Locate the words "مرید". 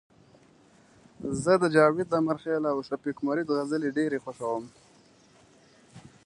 3.27-3.47